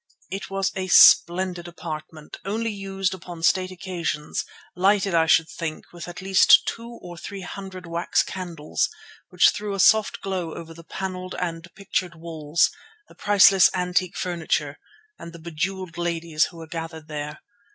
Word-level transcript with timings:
It 0.31 0.49
was 0.49 0.71
a 0.75 0.87
splendid 0.87 1.67
apartment, 1.67 2.39
only 2.43 2.71
used 2.71 3.13
upon 3.13 3.43
state 3.43 3.69
occasions, 3.69 4.45
lighted, 4.75 5.13
I 5.13 5.27
should 5.27 5.47
think, 5.47 5.93
with 5.93 6.07
at 6.07 6.23
least 6.23 6.63
two 6.65 6.89
or 7.03 7.19
three 7.19 7.41
hundred 7.41 7.85
wax 7.85 8.23
candles, 8.23 8.89
which 9.29 9.51
threw 9.51 9.75
a 9.75 9.79
soft 9.79 10.19
glow 10.21 10.55
over 10.55 10.73
the 10.73 10.83
panelled 10.83 11.35
and 11.37 11.67
pictured 11.75 12.15
walls, 12.15 12.71
the 13.09 13.13
priceless 13.13 13.69
antique 13.75 14.17
furniture, 14.17 14.79
and 15.19 15.33
the 15.33 15.39
bejewelled 15.39 15.99
ladies 15.99 16.45
who 16.45 16.57
were 16.57 16.65
gathered 16.65 17.07
there. 17.07 17.41